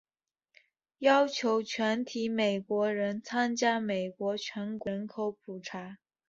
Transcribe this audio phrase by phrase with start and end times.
[0.97, 5.99] 要求全体美国人参与美国全国人口普查。